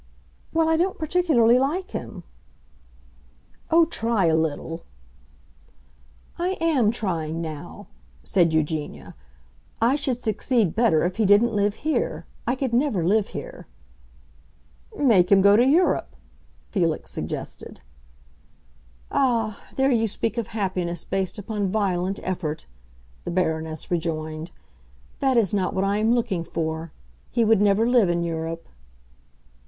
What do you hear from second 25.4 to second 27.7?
not what I am looking for. He would